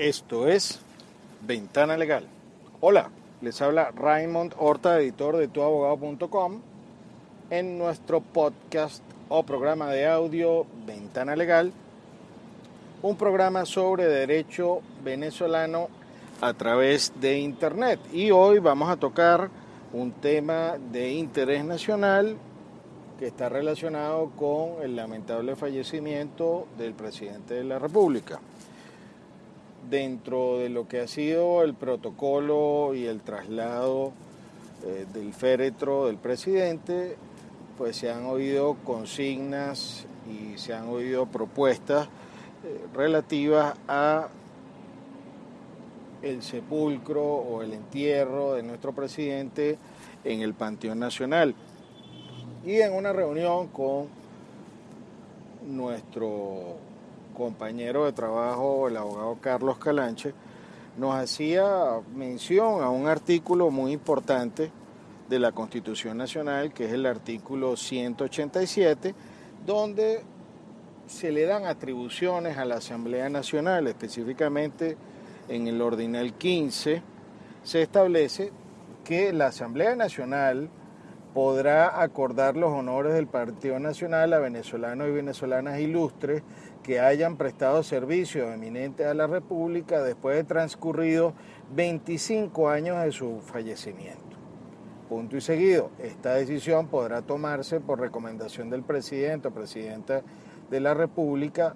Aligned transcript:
Esto 0.00 0.48
es 0.48 0.80
Ventana 1.46 1.94
Legal. 1.98 2.24
Hola, 2.80 3.10
les 3.42 3.60
habla 3.60 3.90
Raymond 3.90 4.54
Horta, 4.56 4.98
editor 4.98 5.36
de 5.36 5.46
tuabogado.com, 5.46 6.62
en 7.50 7.76
nuestro 7.76 8.22
podcast 8.22 9.02
o 9.28 9.42
programa 9.42 9.90
de 9.90 10.06
audio 10.06 10.64
Ventana 10.86 11.36
Legal, 11.36 11.70
un 13.02 13.14
programa 13.16 13.66
sobre 13.66 14.06
derecho 14.06 14.80
venezolano 15.04 15.90
a 16.40 16.54
través 16.54 17.12
de 17.20 17.38
Internet. 17.38 18.00
Y 18.10 18.30
hoy 18.30 18.58
vamos 18.58 18.88
a 18.88 18.96
tocar 18.96 19.50
un 19.92 20.12
tema 20.12 20.76
de 20.78 21.12
interés 21.12 21.62
nacional 21.62 22.38
que 23.18 23.26
está 23.26 23.50
relacionado 23.50 24.30
con 24.30 24.82
el 24.82 24.96
lamentable 24.96 25.56
fallecimiento 25.56 26.68
del 26.78 26.94
presidente 26.94 27.52
de 27.52 27.64
la 27.64 27.78
República 27.78 28.40
dentro 29.88 30.58
de 30.58 30.68
lo 30.68 30.88
que 30.88 31.00
ha 31.00 31.08
sido 31.08 31.62
el 31.62 31.74
protocolo 31.74 32.94
y 32.94 33.06
el 33.06 33.20
traslado 33.20 34.12
eh, 34.84 35.06
del 35.12 35.32
féretro 35.32 36.06
del 36.06 36.16
presidente, 36.16 37.16
pues 37.78 37.96
se 37.96 38.10
han 38.10 38.26
oído 38.26 38.76
consignas 38.84 40.06
y 40.28 40.58
se 40.58 40.74
han 40.74 40.88
oído 40.88 41.26
propuestas 41.26 42.08
eh, 42.64 42.86
relativas 42.94 43.74
a 43.88 44.28
el 46.22 46.42
sepulcro 46.42 47.24
o 47.24 47.62
el 47.62 47.72
entierro 47.72 48.54
de 48.54 48.62
nuestro 48.62 48.92
presidente 48.92 49.78
en 50.24 50.42
el 50.42 50.54
Panteón 50.54 50.98
Nacional. 50.98 51.54
Y 52.64 52.76
en 52.76 52.92
una 52.92 53.12
reunión 53.12 53.68
con 53.68 54.08
nuestro 55.66 56.76
compañero 57.40 58.04
de 58.04 58.12
trabajo, 58.12 58.86
el 58.86 58.96
abogado 58.98 59.38
Carlos 59.40 59.78
Calanche, 59.78 60.34
nos 60.96 61.14
hacía 61.14 61.64
mención 62.14 62.82
a 62.82 62.90
un 62.90 63.08
artículo 63.08 63.70
muy 63.70 63.92
importante 63.92 64.70
de 65.28 65.38
la 65.38 65.52
Constitución 65.52 66.18
Nacional, 66.18 66.72
que 66.74 66.84
es 66.84 66.92
el 66.92 67.06
artículo 67.06 67.76
187, 67.76 69.14
donde 69.64 70.22
se 71.06 71.32
le 71.32 71.46
dan 71.46 71.64
atribuciones 71.64 72.58
a 72.58 72.64
la 72.64 72.76
Asamblea 72.76 73.30
Nacional, 73.30 73.86
específicamente 73.86 74.98
en 75.48 75.66
el 75.66 75.80
ordinal 75.80 76.34
15, 76.34 77.02
se 77.62 77.82
establece 77.82 78.52
que 79.02 79.32
la 79.32 79.46
Asamblea 79.46 79.96
Nacional 79.96 80.68
podrá 81.34 82.02
acordar 82.02 82.56
los 82.56 82.72
honores 82.72 83.14
del 83.14 83.26
Partido 83.26 83.78
Nacional 83.78 84.32
a 84.32 84.38
venezolanos 84.38 85.08
y 85.08 85.12
venezolanas 85.12 85.78
ilustres 85.78 86.42
que 86.82 87.00
hayan 87.00 87.36
prestado 87.36 87.82
servicios 87.82 88.52
eminentes 88.52 89.06
a 89.06 89.14
la 89.14 89.26
República 89.26 90.02
después 90.02 90.36
de 90.36 90.44
transcurrido 90.44 91.34
25 91.74 92.68
años 92.68 93.02
de 93.04 93.12
su 93.12 93.40
fallecimiento. 93.40 94.36
Punto 95.08 95.36
y 95.36 95.40
seguido, 95.40 95.90
esta 95.98 96.34
decisión 96.34 96.88
podrá 96.88 97.22
tomarse 97.22 97.80
por 97.80 98.00
recomendación 98.00 98.70
del 98.70 98.82
presidente 98.82 99.48
o 99.48 99.50
presidenta 99.52 100.22
de 100.70 100.80
la 100.80 100.94
República, 100.94 101.74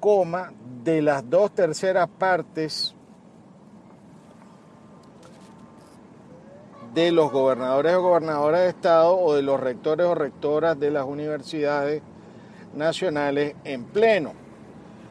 coma, 0.00 0.52
de 0.84 1.02
las 1.02 1.28
dos 1.28 1.52
terceras 1.52 2.08
partes 2.08 2.93
de 6.94 7.10
los 7.10 7.32
gobernadores 7.32 7.94
o 7.94 8.02
gobernadoras 8.02 8.60
de 8.62 8.68
Estado 8.68 9.18
o 9.18 9.34
de 9.34 9.42
los 9.42 9.58
rectores 9.58 10.06
o 10.06 10.14
rectoras 10.14 10.78
de 10.78 10.92
las 10.92 11.04
universidades 11.04 12.02
nacionales 12.74 13.56
en 13.64 13.84
pleno. 13.84 14.32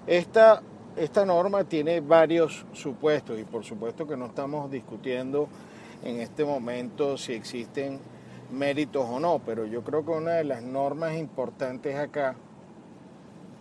Esta, 0.08 0.62
esta 0.96 1.26
norma 1.26 1.66
tiene 1.66 2.00
varios 2.00 2.66
supuestos 2.72 3.38
y 3.38 3.44
por 3.44 3.66
supuesto 3.66 4.08
que 4.08 4.16
no 4.16 4.28
estamos 4.28 4.72
discutiendo 4.72 5.50
en 6.04 6.22
este 6.22 6.46
momento 6.46 7.18
si 7.18 7.34
existen 7.34 8.00
méritos 8.52 9.06
o 9.10 9.20
no, 9.20 9.42
pero 9.46 9.66
yo 9.66 9.84
creo 9.84 10.06
que 10.06 10.12
una 10.12 10.34
de 10.34 10.44
las 10.46 10.62
normas 10.62 11.18
importantes 11.18 11.98
acá 11.98 12.36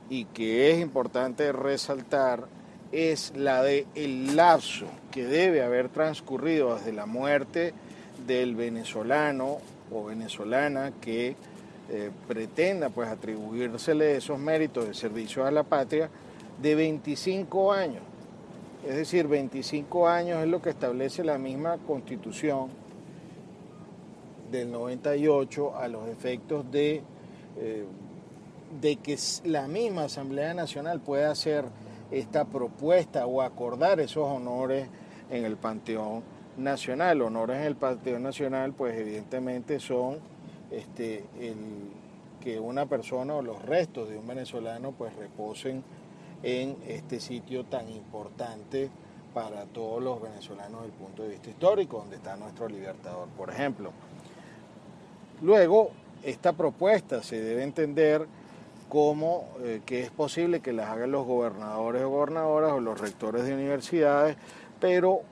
y 0.09 0.27
que 0.27 0.71
es 0.71 0.81
importante 0.81 1.51
resaltar 1.53 2.47
es 2.93 3.33
la 3.35 3.63
de 3.63 3.87
el 3.95 4.37
lapso 4.37 4.87
que 5.11 5.25
debe 5.25 5.63
haber 5.63 5.89
transcurrido 5.89 6.77
desde 6.77 6.93
la 6.93 7.07
muerte 7.07 7.73
del 8.27 8.55
venezolano 8.55 9.59
o 9.93 10.05
venezolana 10.05 10.93
que 11.01 11.37
eh, 11.91 12.11
pretenda 12.27 12.89
pues 12.91 13.09
atribuírsele 13.09 14.17
esos 14.17 14.39
méritos 14.39 14.87
de 14.87 14.95
servicio 14.95 15.45
a 15.45 15.51
la 15.51 15.63
patria 15.63 16.09
de 16.61 16.75
25 16.75 17.73
años. 17.73 18.03
Es 18.87 18.97
decir, 18.97 19.29
25 19.29 20.09
años 20.09 20.43
es 20.43 20.49
lo 20.49 20.63
que 20.63 20.71
establece 20.71 21.23
la 21.23 21.39
misma 21.39 21.79
constitución 21.79 22.69
del 24.51 24.71
98 24.71 25.77
a 25.77 25.89
los 25.89 26.09
efectos 26.09 26.71
de, 26.71 27.03
eh, 27.59 27.85
de 28.81 28.97
que 28.97 29.19
la 29.45 29.67
misma 29.67 30.05
Asamblea 30.05 30.55
Nacional 30.55 31.01
pueda 31.01 31.31
hacer 31.31 31.65
esta 32.11 32.45
propuesta 32.45 33.27
o 33.27 33.41
acordar 33.41 34.01
esos 34.01 34.29
honores 34.29 34.89
en 35.31 35.45
el 35.45 35.57
Panteón 35.57 36.23
nacional. 36.57 37.23
Honores 37.23 37.59
en 37.59 37.65
el 37.65 37.77
Partido 37.77 38.19
Nacional, 38.19 38.73
pues 38.73 38.97
evidentemente 38.99 39.81
son 39.81 40.19
este, 40.71 41.25
el, 41.41 41.57
que 42.41 42.59
una 42.59 42.87
persona 42.87 43.35
o 43.35 43.43
los 43.43 43.63
restos 43.63 44.09
de 44.09 44.19
un 44.19 44.27
venezolano 44.27 44.93
pues 44.93 45.15
reposen 45.17 45.83
en 46.43 46.77
este 46.89 47.21
sitio 47.21 47.65
tan 47.65 47.89
importante 47.89 48.91
para 49.33 49.65
todos 49.67 50.03
los 50.03 50.21
venezolanos 50.21 50.83
desde 50.83 50.93
el 50.95 51.01
punto 51.01 51.23
de 51.23 51.29
vista 51.31 51.51
histórico, 51.51 51.99
donde 51.99 52.17
está 52.17 52.37
nuestro 52.37 52.69
libertador, 52.69 53.29
por 53.29 53.51
ejemplo. 53.51 53.93
Luego, 55.41 55.91
esta 56.23 56.53
propuesta 56.53 57.23
se 57.23 57.41
debe 57.41 57.63
entender 57.63 58.27
como 58.89 59.49
eh, 59.63 59.81
que 59.87 60.03
es 60.03 60.11
posible 60.11 60.61
que 60.61 60.73
las 60.73 60.91
hagan 60.91 61.13
los 61.13 61.27
gobernadores 61.27 62.03
o 62.03 62.11
gobernadoras 62.11 62.73
o 62.73 62.81
los 62.81 63.01
rectores 63.01 63.45
de 63.45 63.55
universidades, 63.55 64.37
pero 64.81 65.23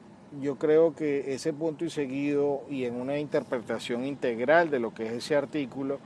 yo 0.41 0.56
creo 0.56 0.94
que 0.94 1.35
ese 1.35 1.53
punto 1.53 1.85
y 1.85 1.91
seguido 1.91 2.62
y 2.71 2.85
en 2.85 2.94
una 2.94 3.19
interpretación 3.19 4.05
integral 4.05 4.71
de 4.71 4.79
lo 4.79 4.94
que 4.94 5.06
es 5.06 5.12
ese 5.12 5.37
artículo, 5.37 5.99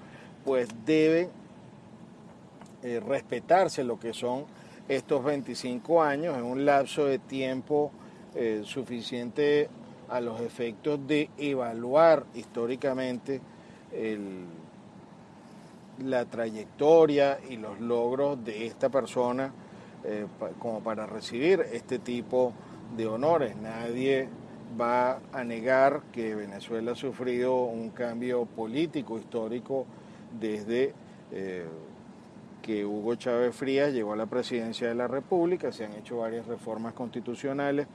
pues 0.45 0.69
debe 0.87 1.29
eh, 2.83 3.01
respetarse 3.01 3.85
lo 3.85 3.99
que 3.99 4.13
son 4.13 4.45
estos 4.89 5.25
25 5.25 6.03
años. 6.03 6.37
En 6.37 6.45
un 6.45 6.65
lapso 6.65 7.05
de 7.05 7.19
tiempo 7.19 7.91
eh, 8.35 8.63
suficiente 8.65 9.69
a 10.09 10.21
los 10.21 10.41
efectos 10.41 11.07
de 11.07 11.31
evaluar 11.39 12.25
históricamente 12.35 13.41
la 16.03 16.25
trayectoria 16.25 17.39
y 17.49 17.57
los 17.57 17.81
logros 17.81 18.45
de 18.45 18.67
esta 18.67 18.89
persona 18.89 19.53
eh, 20.05 20.27
como 20.59 20.81
para 20.81 21.07
recibir 21.07 21.61
este 21.73 21.99
tipo 21.99 22.49
de 22.49 22.74
de 22.97 23.07
honores. 23.07 23.57
Nadie 23.57 24.29
va 24.81 25.21
a 25.33 25.45
negar 25.45 26.03
que 26.13 26.35
Venezuela 26.35 26.93
ha 26.93 26.97
sufrido 26.97 27.65
un 27.65 27.91
cambio 27.91 28.45
político, 28.47 29.19
histórico, 29.19 29.87
desde 30.39 30.93
eh, 31.33 31.67
que 32.63 32.85
Hugo 32.85 33.15
Chávez 33.15 33.55
Frías 33.55 33.93
llegó 33.93 34.15
a 34.15 34.17
la 34.17 34.27
presidencia 34.27 34.89
de 34.89 34.95
la 34.95 35.07
República, 35.07 35.71
se 35.71 35.85
han 35.85 35.93
hecho 35.93 36.19
varias 36.19 36.47
reformas 36.47 36.95
constitucionales, 36.95 37.87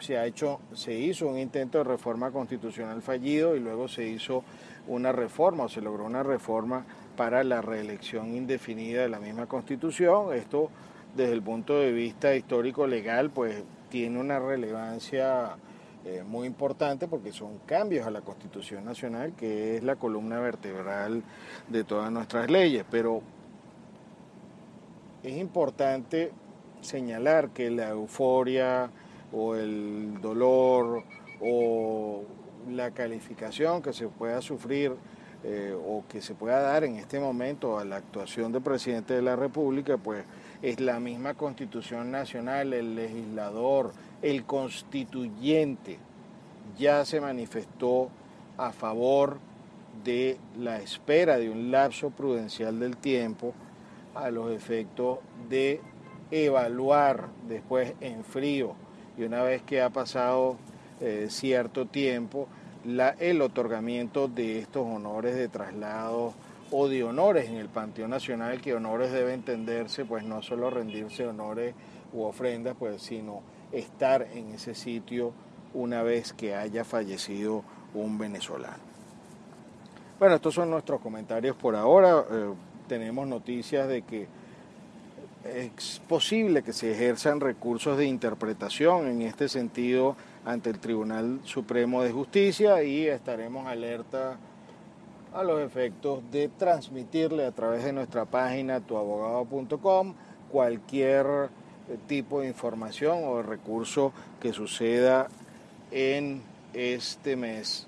se, 0.00 0.18
ha 0.18 0.26
hecho, 0.26 0.60
se 0.74 0.94
hizo 0.94 1.28
un 1.28 1.38
intento 1.38 1.78
de 1.78 1.84
reforma 1.84 2.30
constitucional 2.30 3.02
fallido 3.02 3.56
y 3.56 3.60
luego 3.60 3.88
se 3.88 4.06
hizo 4.06 4.44
una 4.86 5.12
reforma 5.12 5.64
o 5.64 5.68
se 5.68 5.80
logró 5.80 6.04
una 6.04 6.22
reforma 6.22 6.84
para 7.16 7.42
la 7.42 7.60
reelección 7.62 8.34
indefinida 8.34 9.02
de 9.02 9.08
la 9.08 9.18
misma 9.18 9.46
constitución. 9.46 10.32
Esto 10.34 10.70
desde 11.16 11.32
el 11.32 11.42
punto 11.42 11.78
de 11.78 11.92
vista 11.92 12.34
histórico 12.34 12.86
legal 12.86 13.30
pues 13.30 13.62
tiene 13.90 14.18
una 14.18 14.38
relevancia 14.38 15.56
eh, 16.04 16.22
muy 16.26 16.46
importante 16.46 17.08
porque 17.08 17.32
son 17.32 17.58
cambios 17.66 18.06
a 18.06 18.10
la 18.10 18.20
Constitución 18.20 18.84
Nacional, 18.84 19.34
que 19.34 19.76
es 19.76 19.82
la 19.82 19.96
columna 19.96 20.38
vertebral 20.40 21.22
de 21.68 21.84
todas 21.84 22.10
nuestras 22.12 22.50
leyes. 22.50 22.84
Pero 22.90 23.22
es 25.22 25.36
importante 25.36 26.32
señalar 26.80 27.50
que 27.50 27.70
la 27.70 27.90
euforia 27.90 28.90
o 29.32 29.54
el 29.54 30.20
dolor 30.20 31.02
o 31.40 32.22
la 32.70 32.92
calificación 32.92 33.82
que 33.82 33.92
se 33.92 34.08
pueda 34.08 34.40
sufrir 34.40 34.94
eh, 35.44 35.74
o 35.74 36.04
que 36.08 36.20
se 36.20 36.34
pueda 36.34 36.60
dar 36.60 36.84
en 36.84 36.96
este 36.96 37.20
momento 37.20 37.78
a 37.78 37.84
la 37.84 37.96
actuación 37.96 38.52
del 38.52 38.62
presidente 38.62 39.14
de 39.14 39.22
la 39.22 39.36
República, 39.36 39.96
pues 39.96 40.24
es 40.62 40.80
la 40.80 40.98
misma 40.98 41.34
Constitución 41.34 42.10
Nacional, 42.10 42.72
el 42.72 42.96
legislador, 42.96 43.92
el 44.22 44.44
constituyente 44.44 45.98
ya 46.76 47.04
se 47.04 47.20
manifestó 47.20 48.10
a 48.56 48.72
favor 48.72 49.38
de 50.04 50.38
la 50.58 50.78
espera 50.78 51.38
de 51.38 51.50
un 51.50 51.70
lapso 51.70 52.10
prudencial 52.10 52.78
del 52.78 52.96
tiempo 52.96 53.54
a 54.14 54.30
los 54.30 54.50
efectos 54.50 55.18
de 55.48 55.80
evaluar 56.30 57.28
después 57.48 57.94
en 58.00 58.24
frío. 58.24 58.74
Y 59.16 59.22
una 59.22 59.42
vez 59.42 59.62
que 59.62 59.82
ha 59.82 59.90
pasado 59.90 60.56
eh, 61.00 61.26
cierto 61.30 61.86
tiempo 61.86 62.48
el 63.18 63.42
otorgamiento 63.42 64.28
de 64.28 64.60
estos 64.60 64.86
honores 64.86 65.36
de 65.36 65.48
traslado 65.48 66.32
o 66.70 66.88
de 66.88 67.04
honores 67.04 67.48
en 67.48 67.56
el 67.56 67.68
Panteón 67.68 68.10
Nacional, 68.10 68.60
que 68.60 68.74
honores 68.74 69.12
debe 69.12 69.34
entenderse, 69.34 70.04
pues 70.04 70.24
no 70.24 70.42
solo 70.42 70.70
rendirse 70.70 71.26
honores 71.26 71.74
u 72.12 72.22
ofrendas, 72.22 72.76
pues 72.78 73.02
sino 73.02 73.42
estar 73.72 74.22
en 74.34 74.50
ese 74.52 74.74
sitio 74.74 75.32
una 75.74 76.02
vez 76.02 76.32
que 76.32 76.54
haya 76.54 76.84
fallecido 76.84 77.62
un 77.94 78.18
venezolano. 78.18 78.88
Bueno, 80.18 80.34
estos 80.34 80.54
son 80.54 80.70
nuestros 80.70 81.00
comentarios 81.00 81.56
por 81.56 81.76
ahora. 81.76 82.24
Eh, 82.30 82.52
tenemos 82.88 83.26
noticias 83.28 83.86
de 83.88 84.02
que 84.02 84.26
es 85.44 86.00
posible 86.08 86.62
que 86.62 86.72
se 86.72 86.92
ejerzan 86.92 87.40
recursos 87.40 87.96
de 87.96 88.06
interpretación 88.06 89.06
en 89.06 89.22
este 89.22 89.48
sentido 89.48 90.16
ante 90.48 90.70
el 90.70 90.78
Tribunal 90.78 91.40
Supremo 91.44 92.02
de 92.02 92.10
Justicia 92.10 92.82
y 92.82 93.06
estaremos 93.06 93.66
alerta 93.66 94.38
a 95.34 95.42
los 95.42 95.60
efectos 95.60 96.22
de 96.32 96.48
transmitirle 96.48 97.44
a 97.44 97.52
través 97.52 97.84
de 97.84 97.92
nuestra 97.92 98.24
página 98.24 98.80
tuabogado.com 98.80 100.14
cualquier 100.50 101.26
eh, 101.26 101.98
tipo 102.06 102.40
de 102.40 102.48
información 102.48 103.24
o 103.24 103.42
recurso 103.42 104.14
que 104.40 104.54
suceda 104.54 105.28
en 105.90 106.40
este 106.72 107.36
mes 107.36 107.86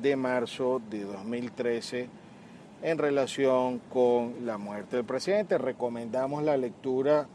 de 0.00 0.14
marzo 0.14 0.80
de 0.88 1.02
2013 1.02 2.08
en 2.82 2.98
relación 2.98 3.80
con 3.92 4.46
la 4.46 4.58
muerte 4.58 4.94
del 4.94 5.04
presidente. 5.04 5.58
Recomendamos 5.58 6.44
la 6.44 6.56
lectura 6.56 7.26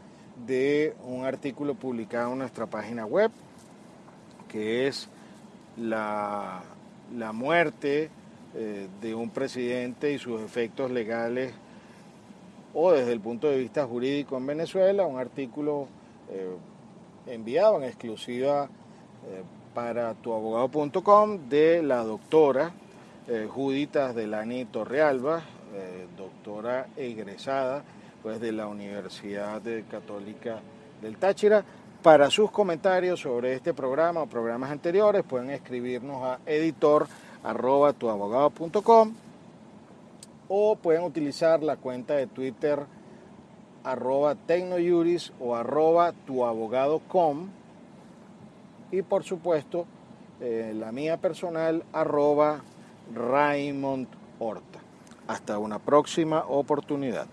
de 0.46 0.94
un 1.04 1.26
artículo 1.26 1.74
publicado 1.74 2.32
en 2.32 2.38
nuestra 2.38 2.66
página 2.66 3.04
web, 3.04 3.30
que 4.52 4.86
es 4.86 5.08
la, 5.76 6.62
la 7.16 7.32
muerte 7.32 8.10
eh, 8.54 8.88
de 9.00 9.14
un 9.14 9.30
presidente 9.30 10.12
y 10.12 10.18
sus 10.18 10.40
efectos 10.42 10.90
legales 10.90 11.54
o 12.74 12.92
desde 12.92 13.12
el 13.12 13.20
punto 13.20 13.48
de 13.48 13.58
vista 13.58 13.86
jurídico 13.86 14.36
en 14.36 14.46
Venezuela, 14.46 15.04
un 15.04 15.18
artículo 15.18 15.88
eh, 16.30 16.56
enviado 17.26 17.78
en 17.78 17.84
exclusiva 17.84 18.64
eh, 18.64 19.42
para 19.74 20.14
tuabogado.com 20.14 21.48
de 21.48 21.82
la 21.82 22.02
doctora 22.02 22.72
eh, 23.28 23.46
Juditas 23.48 24.14
Delani 24.14 24.64
Torrealba, 24.64 25.42
eh, 25.74 26.06
doctora 26.16 26.88
egresada 26.96 27.84
pues, 28.22 28.40
de 28.40 28.52
la 28.52 28.66
Universidad 28.66 29.62
Católica 29.90 30.60
del 31.00 31.16
Táchira. 31.16 31.64
Para 32.02 32.30
sus 32.30 32.50
comentarios 32.50 33.20
sobre 33.20 33.54
este 33.54 33.72
programa 33.72 34.22
o 34.22 34.26
programas 34.26 34.72
anteriores 34.72 35.22
pueden 35.22 35.50
escribirnos 35.50 36.24
a 36.24 36.38
editor 36.46 37.06
o 40.48 40.76
pueden 40.76 41.04
utilizar 41.04 41.62
la 41.62 41.76
cuenta 41.76 42.14
de 42.14 42.26
Twitter 42.26 42.80
arroba 43.84 44.34
tecnojuris 44.34 45.32
o 45.40 45.54
arroba 45.54 46.12
tuabogado.com 46.26 47.48
y 48.90 49.02
por 49.02 49.24
supuesto 49.24 49.86
eh, 50.40 50.72
la 50.76 50.92
mía 50.92 51.18
personal 51.18 51.84
arroba 51.92 52.62
Raymond 53.14 54.08
Horta. 54.38 54.80
Hasta 55.28 55.58
una 55.58 55.78
próxima 55.78 56.44
oportunidad. 56.48 57.26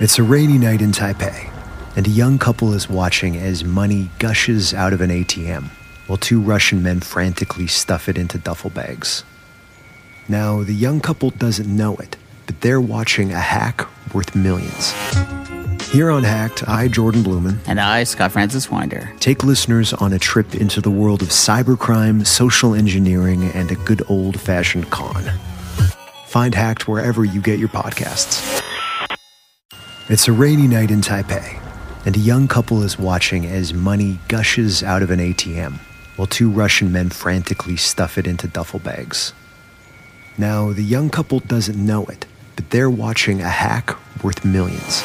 It's 0.00 0.18
a 0.18 0.22
rainy 0.22 0.58
night 0.58 0.80
in 0.82 0.92
Taipei, 0.92 1.48
and 1.96 2.06
a 2.06 2.10
young 2.10 2.38
couple 2.38 2.74
is 2.74 2.88
watching 2.88 3.36
as 3.36 3.64
money 3.64 4.10
gushes 4.18 4.72
out 4.72 4.92
of 4.92 5.00
an 5.00 5.10
ATM 5.10 5.70
while 6.06 6.18
two 6.18 6.40
Russian 6.40 6.82
men 6.82 7.00
frantically 7.00 7.66
stuff 7.66 8.08
it 8.08 8.18
into 8.18 8.38
duffel 8.38 8.70
bags. 8.70 9.24
Now, 10.28 10.62
the 10.62 10.74
young 10.74 11.00
couple 11.00 11.30
doesn't 11.30 11.74
know 11.74 11.96
it, 11.96 12.16
but 12.46 12.60
they're 12.60 12.80
watching 12.80 13.32
a 13.32 13.40
hack 13.40 13.86
worth 14.12 14.34
millions. 14.34 14.92
Here 15.90 16.10
on 16.10 16.22
Hacked, 16.22 16.66
I, 16.68 16.88
Jordan 16.88 17.22
Blumen, 17.22 17.58
and 17.66 17.78
I, 17.78 18.04
Scott 18.04 18.32
Francis 18.32 18.70
Winder, 18.70 19.12
take 19.20 19.44
listeners 19.44 19.92
on 19.92 20.12
a 20.12 20.18
trip 20.18 20.54
into 20.54 20.80
the 20.80 20.90
world 20.90 21.20
of 21.22 21.28
cybercrime, 21.28 22.26
social 22.26 22.74
engineering, 22.74 23.44
and 23.52 23.70
a 23.70 23.74
good 23.74 24.02
old 24.08 24.40
fashioned 24.40 24.90
con. 24.90 25.22
Find 26.26 26.54
Hacked 26.54 26.88
wherever 26.88 27.24
you 27.24 27.42
get 27.42 27.58
your 27.58 27.68
podcasts. 27.68 28.62
It's 30.08 30.28
a 30.28 30.32
rainy 30.32 30.66
night 30.66 30.90
in 30.90 31.02
Taipei, 31.02 31.61
and 32.04 32.16
a 32.16 32.20
young 32.20 32.48
couple 32.48 32.82
is 32.82 32.98
watching 32.98 33.46
as 33.46 33.72
money 33.72 34.18
gushes 34.28 34.82
out 34.82 35.02
of 35.02 35.10
an 35.10 35.18
ATM 35.18 35.78
while 36.16 36.26
two 36.26 36.50
Russian 36.50 36.92
men 36.92 37.10
frantically 37.10 37.76
stuff 37.76 38.18
it 38.18 38.26
into 38.26 38.46
duffel 38.46 38.80
bags. 38.80 39.32
Now, 40.38 40.72
the 40.72 40.82
young 40.82 41.10
couple 41.10 41.40
doesn't 41.40 41.76
know 41.76 42.04
it, 42.06 42.26
but 42.56 42.70
they're 42.70 42.90
watching 42.90 43.40
a 43.40 43.48
hack 43.48 43.96
worth 44.22 44.44
millions. 44.44 45.02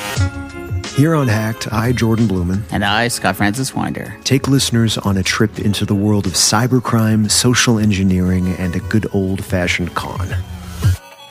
Here 0.96 1.14
on 1.14 1.28
Hacked, 1.28 1.72
I, 1.72 1.92
Jordan 1.92 2.28
Blumen, 2.28 2.64
and 2.72 2.84
I, 2.84 3.08
Scott 3.10 3.36
Francis 3.36 3.76
Winder, 3.76 4.18
take 4.24 4.48
listeners 4.48 4.98
on 4.98 5.18
a 5.18 5.24
trip 5.24 5.60
into 5.60 5.86
the 5.86 5.94
world 5.94 6.26
of 6.26 6.34
cybercrime, 6.34 7.30
social 7.30 7.78
engineering, 7.78 8.48
and 8.56 8.76
a 8.76 8.80
good 8.80 9.06
old 9.14 9.46
fashioned 9.46 9.94
con. 9.94 10.28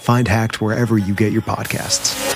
Find 0.00 0.28
Hacked 0.28 0.60
wherever 0.60 0.98
you 0.98 1.14
get 1.14 1.32
your 1.32 1.42
podcasts. 1.42 2.35